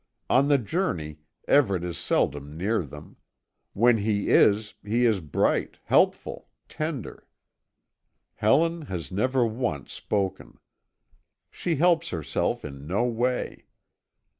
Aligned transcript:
On 0.31 0.47
the 0.47 0.57
journey, 0.57 1.19
Everet 1.47 1.83
is 1.83 1.95
seldom 1.95 2.57
near 2.57 2.81
them: 2.81 3.17
when 3.73 3.99
he 3.99 4.29
is, 4.29 4.73
he 4.83 5.05
is 5.05 5.19
bright, 5.19 5.77
helpful, 5.83 6.47
tender. 6.67 7.27
Helen 8.33 8.81
has 8.87 9.11
never 9.11 9.45
once 9.45 9.93
spoken. 9.93 10.57
She 11.51 11.75
helps 11.75 12.09
herself 12.09 12.65
in 12.65 12.87
no 12.87 13.03
way. 13.03 13.65